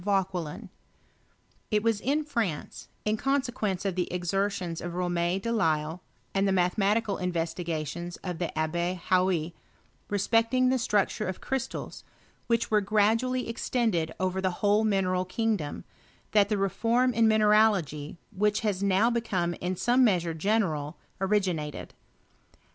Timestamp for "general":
20.33-20.97